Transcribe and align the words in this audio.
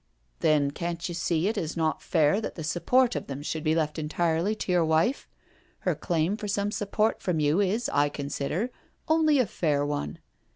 "Then 0.39 0.71
can't 0.71 1.07
you 1.07 1.13
see 1.13 1.47
it 1.47 1.59
is 1.59 1.77
not 1.77 2.01
fair 2.01 2.41
that 2.41 2.55
the 2.55 2.63
support 2.63 3.15
of 3.15 3.27
them 3.27 3.43
should 3.43 3.63
be 3.63 3.75
left 3.75 3.99
entirely 3.99 4.55
to 4.55 4.71
your 4.71 4.83
wife? 4.83 5.27
Her 5.81 5.93
claim 5.93 6.37
for 6.37 6.47
some 6.47 6.71
support 6.71 7.21
from 7.21 7.39
you 7.39 7.59
is, 7.59 7.87
I 7.87 8.09
consider, 8.09 8.71
only 9.07 9.37
a 9.37 9.45
fair 9.45 9.85
one." 9.85 10.17